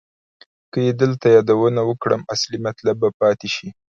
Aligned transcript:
که 0.71 0.77
یې 0.85 0.91
دلته 1.01 1.25
یادونه 1.35 1.81
وکړم 1.85 2.21
اصلي 2.33 2.57
مطلب 2.67 2.95
به 3.01 3.09
پاتې 3.19 3.47
شي. 3.55 3.67